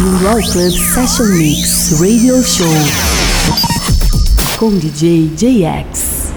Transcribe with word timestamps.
Global 0.00 0.40
Club 0.40 0.72
Session 0.72 1.26
Mix 1.36 2.00
Radio 2.00 2.42
Show 2.42 2.64
com 4.56 4.70
DJ 4.78 5.28
JX. 5.36 6.32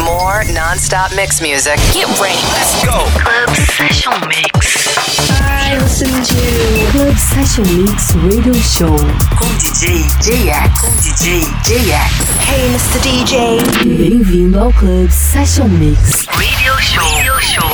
More 0.00 0.42
non-stop 0.52 1.14
mix 1.14 1.40
music. 1.40 1.76
Get 1.92 2.08
ready. 2.18 2.34
Let's 2.50 2.84
go. 2.84 3.06
Club 3.22 3.48
Session 3.54 4.18
Mix. 4.26 4.98
I 5.40 5.78
listen 5.78 6.10
to 6.10 6.90
Club 6.90 7.16
Session 7.16 7.64
Mix 7.76 8.12
Radio 8.24 8.54
Show 8.54 8.96
com 9.38 9.46
DJ 9.58 10.02
JX. 10.20 10.80
Com 10.80 10.90
DJ 10.96 11.42
JX. 11.62 12.10
Hey, 12.48 12.68
Mr. 12.70 12.98
DJ. 13.02 13.96
Bem-vindo 13.96 14.58
ao 14.58 14.72
Club 14.72 15.08
Session 15.12 15.68
Mix 15.68 16.26
Radio 16.26 16.76
Show. 16.80 17.04
Radio 17.14 17.40
Show. 17.40 17.68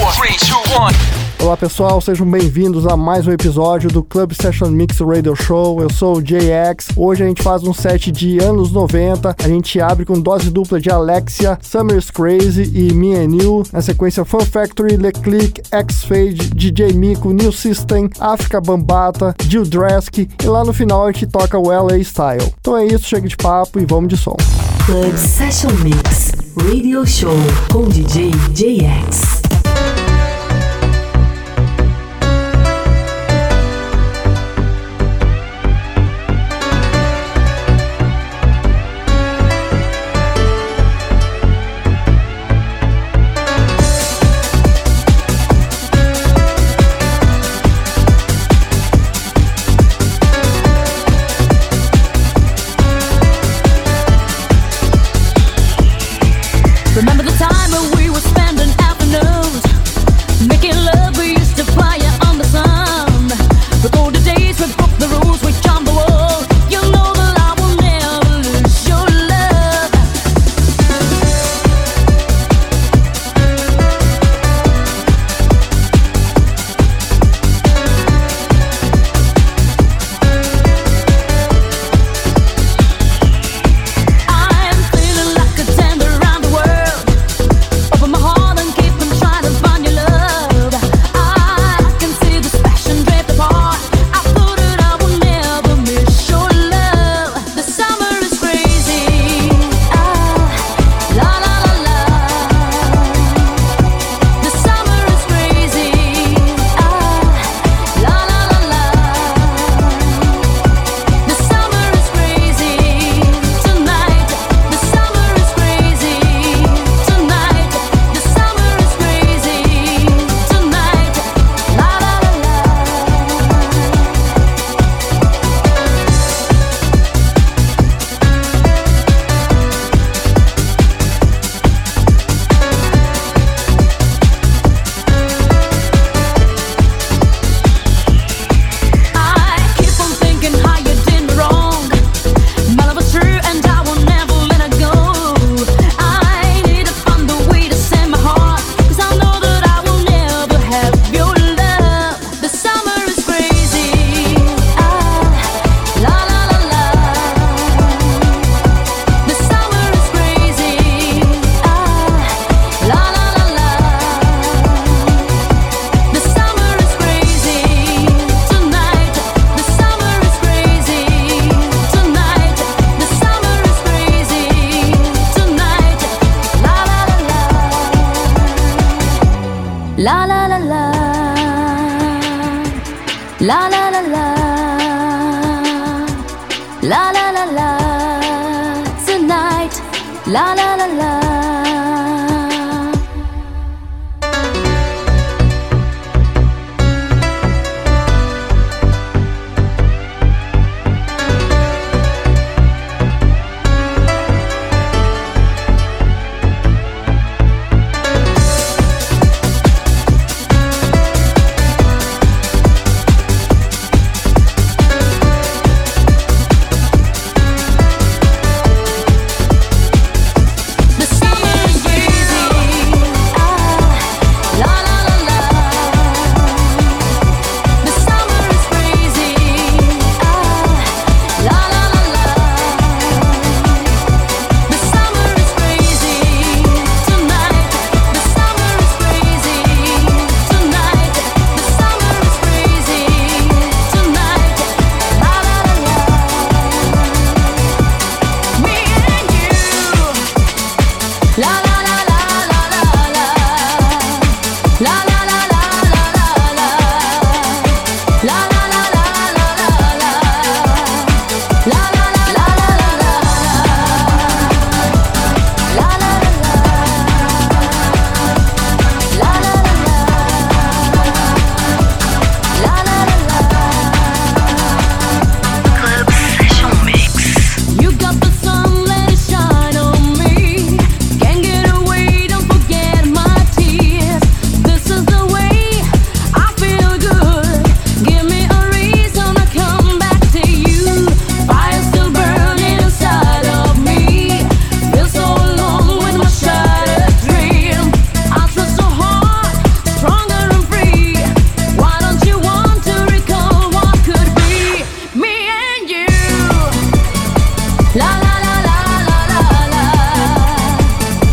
4, 0.00 0.22
3, 0.22 0.36
2, 0.38 1.22
1. 1.22 1.25
Olá 1.38 1.56
pessoal, 1.56 2.00
sejam 2.00 2.28
bem-vindos 2.28 2.86
a 2.86 2.96
mais 2.96 3.26
um 3.26 3.30
episódio 3.30 3.90
do 3.90 4.02
Club 4.02 4.32
Session 4.32 4.68
Mix 4.68 4.98
Radio 4.98 5.36
Show. 5.36 5.80
Eu 5.80 5.92
sou 5.92 6.16
o 6.16 6.22
JX. 6.22 6.88
Hoje 6.96 7.22
a 7.22 7.26
gente 7.26 7.42
faz 7.42 7.62
um 7.62 7.74
set 7.74 8.10
de 8.10 8.38
anos 8.38 8.72
90. 8.72 9.36
A 9.38 9.48
gente 9.48 9.80
abre 9.80 10.04
com 10.04 10.18
dose 10.18 10.50
dupla 10.50 10.80
de 10.80 10.90
Alexia, 10.90 11.58
Summer's 11.62 12.10
Crazy 12.10 12.70
e 12.74 12.92
Me 12.92 13.14
and 13.14 13.36
You. 13.40 13.62
Na 13.72 13.82
sequência, 13.82 14.24
Fun 14.24 14.40
Factory, 14.40 14.96
Le 14.96 15.12
Click, 15.12 15.62
X-Fade, 15.70 16.50
DJ 16.54 16.92
Miko, 16.94 17.32
New 17.32 17.52
System, 17.52 18.10
Africa 18.18 18.60
Bambata, 18.60 19.34
Jill 19.46 19.64
Dresk. 19.64 20.18
E 20.42 20.46
lá 20.46 20.64
no 20.64 20.72
final 20.72 21.06
a 21.06 21.12
gente 21.12 21.26
toca 21.26 21.58
o 21.58 21.68
LA 21.70 21.98
Style. 21.98 22.52
Então 22.60 22.76
é 22.76 22.86
isso, 22.86 23.04
chega 23.04 23.28
de 23.28 23.36
papo 23.36 23.78
e 23.78 23.84
vamos 23.84 24.08
de 24.08 24.16
som. 24.16 24.36
Club 24.86 25.14
Session 25.14 25.72
Mix 25.84 26.32
Radio 26.56 27.06
Show 27.06 27.36
com 27.70 27.88
DJ 27.88 28.30
JX. 28.52 29.45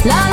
La 0.05 0.32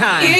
time. 0.00 0.39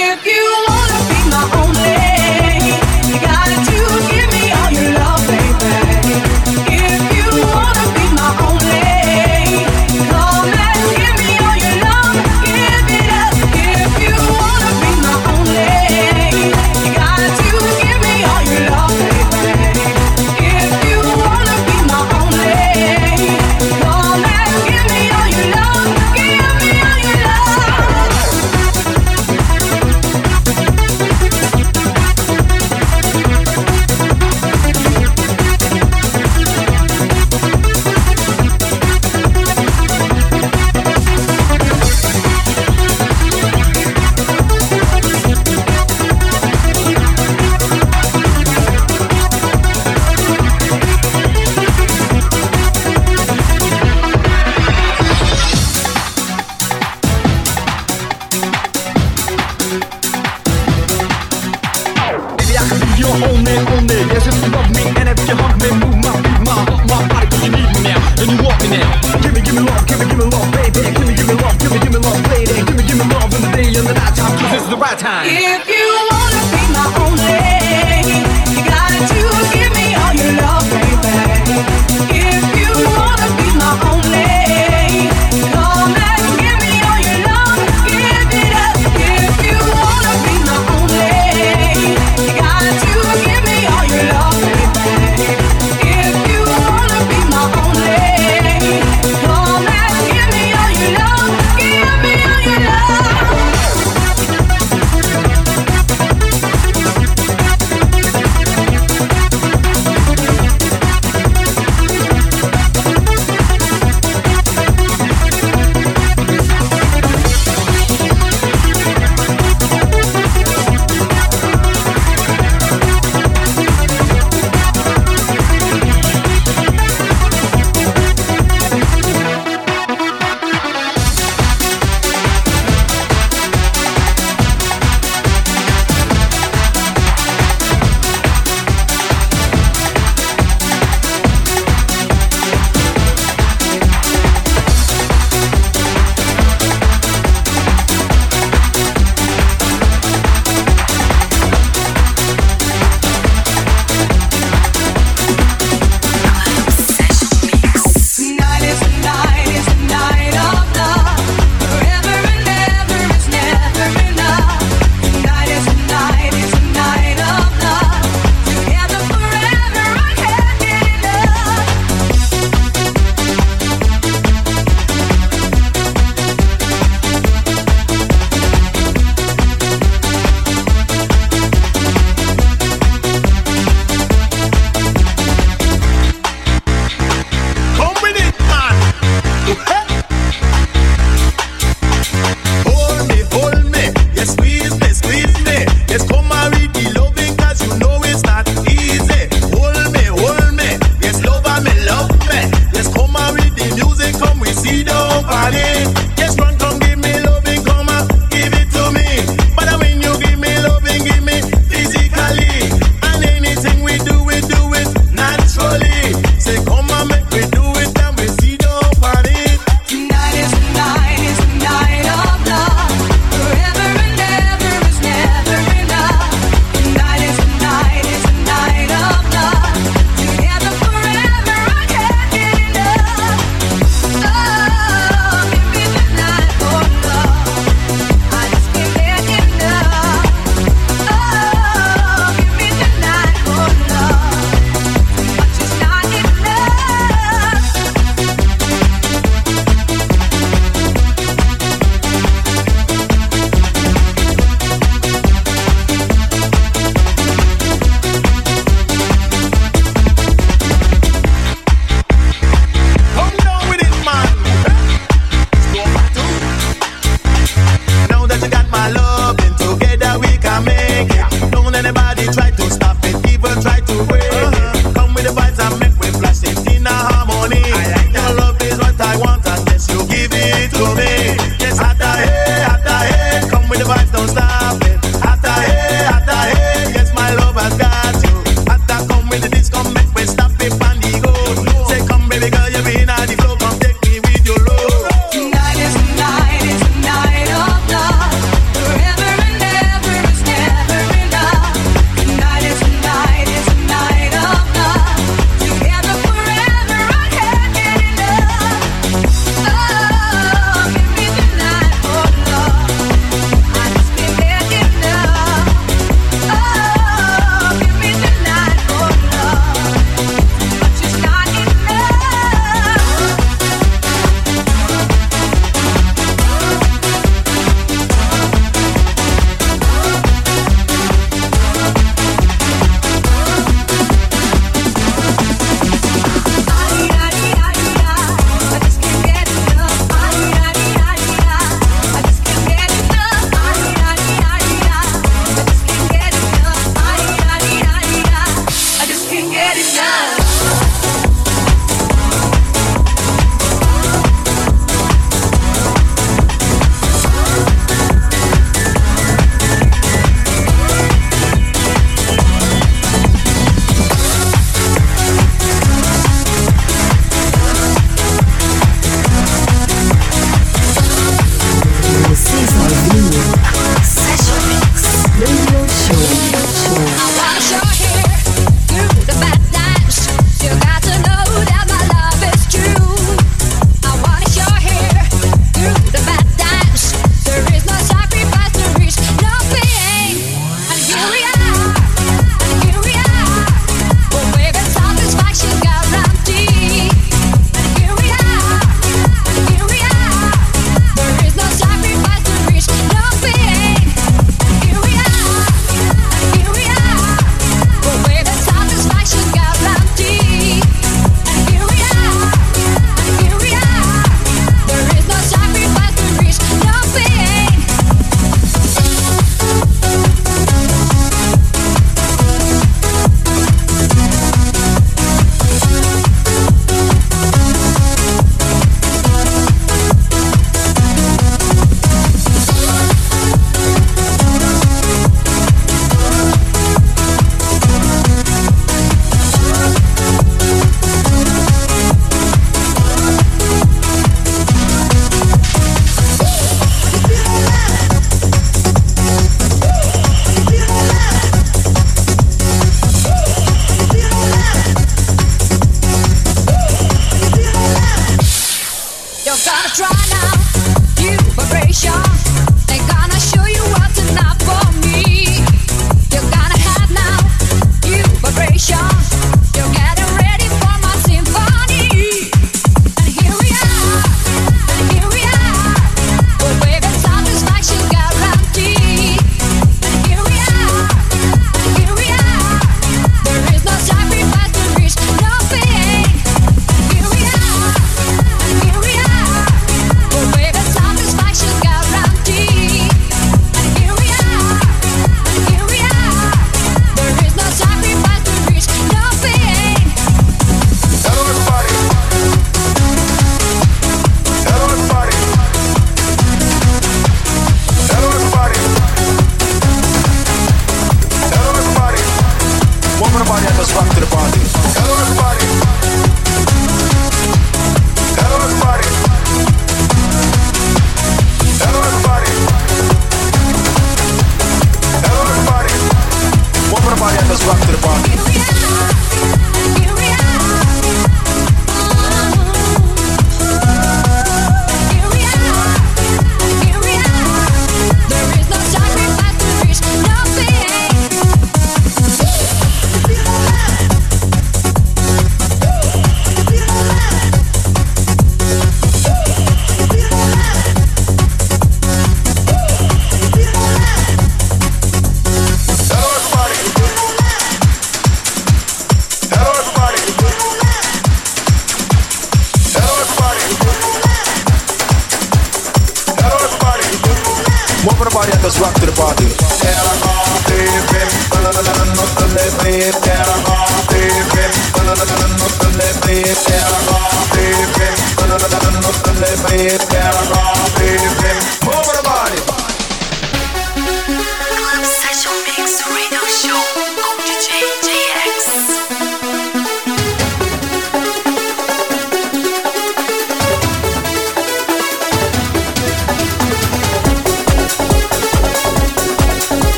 Ты 579.81 580.20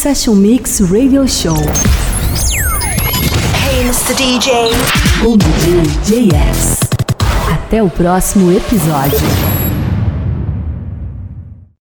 Session 0.00 0.34
Mix 0.34 0.80
Radio 0.80 1.28
Show 1.28 1.54
Hey, 3.62 3.84
Mr. 3.84 4.14
DJ. 4.14 4.70
com 5.20 5.36
DJ 5.36 6.30
JX. 6.30 6.78
Até 7.52 7.82
o 7.82 7.90
próximo 7.90 8.50
episódio. 8.50 9.59